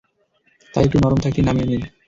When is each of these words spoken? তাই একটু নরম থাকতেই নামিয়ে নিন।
তাই 0.73 0.83
একটু 0.85 0.97
নরম 0.97 1.19
থাকতেই 1.23 1.45
নামিয়ে 1.47 1.67
নিন। 1.69 1.81